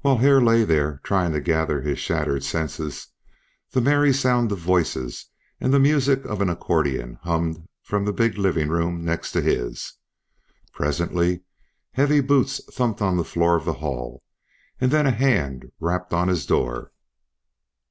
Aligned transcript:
While 0.00 0.16
Hare 0.16 0.40
lay 0.40 0.64
there, 0.64 1.02
trying 1.04 1.32
to 1.32 1.40
gather 1.42 1.82
his 1.82 1.98
shattered 1.98 2.42
senses, 2.42 3.08
the 3.72 3.82
merry 3.82 4.10
sound 4.10 4.50
of 4.52 4.58
voices 4.58 5.26
and 5.60 5.70
the 5.70 5.78
music 5.78 6.24
of 6.24 6.40
an 6.40 6.48
accordion 6.48 7.18
hummed 7.24 7.68
from 7.82 8.06
the 8.06 8.12
big 8.14 8.38
living 8.38 8.68
room 8.70 9.04
next 9.04 9.32
to 9.32 9.42
his. 9.42 9.98
Presently 10.72 11.42
heavy 11.92 12.22
boots 12.22 12.62
thumped 12.72 13.02
on 13.02 13.18
the 13.18 13.22
floor 13.22 13.54
of 13.54 13.66
the 13.66 13.74
hall; 13.84 14.22
then 14.78 15.04
a 15.04 15.10
hand 15.10 15.70
rapped 15.78 16.14
on 16.14 16.28
his 16.28 16.46
door. 16.46 16.92